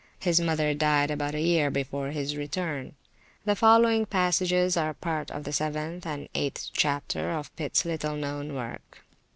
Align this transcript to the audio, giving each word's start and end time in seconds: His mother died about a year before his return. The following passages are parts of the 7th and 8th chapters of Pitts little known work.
His 0.19 0.39
mother 0.41 0.73
died 0.73 1.11
about 1.11 1.35
a 1.35 1.39
year 1.41 1.69
before 1.69 2.09
his 2.09 2.35
return. 2.35 2.95
The 3.45 3.55
following 3.55 4.07
passages 4.07 4.75
are 4.75 4.95
parts 4.95 5.29
of 5.29 5.43
the 5.43 5.51
7th 5.51 6.07
and 6.07 6.27
8th 6.33 6.71
chapters 6.73 7.35
of 7.35 7.55
Pitts 7.55 7.85
little 7.85 8.15
known 8.15 8.55
work. 8.55 9.03